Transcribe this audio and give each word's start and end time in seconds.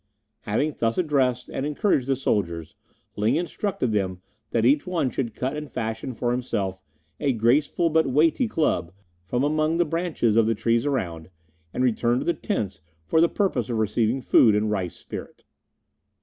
Having 0.39 0.77
thus 0.79 0.97
addressed 0.97 1.47
and 1.47 1.63
encouraged 1.63 2.07
the 2.07 2.15
soldiers, 2.15 2.75
Ling 3.15 3.35
instructed 3.35 3.91
them 3.91 4.19
that 4.49 4.65
each 4.65 4.87
one 4.87 5.11
should 5.11 5.35
cut 5.35 5.55
and 5.55 5.69
fashion 5.69 6.11
for 6.15 6.31
himself 6.31 6.81
a 7.19 7.33
graceful 7.33 7.91
but 7.91 8.07
weighty 8.07 8.47
club 8.47 8.91
from 9.27 9.43
among 9.43 9.77
the 9.77 9.85
branches 9.85 10.35
of 10.35 10.47
the 10.47 10.55
trees 10.55 10.87
around, 10.87 11.25
and 11.71 11.83
then 11.83 11.83
return 11.83 12.17
to 12.17 12.25
the 12.25 12.33
tents 12.33 12.81
for 13.05 13.21
the 13.21 13.29
purpose 13.29 13.69
of 13.69 13.77
receiving 13.77 14.21
food 14.21 14.55
and 14.55 14.71
rice 14.71 14.95
spirit. 14.95 15.45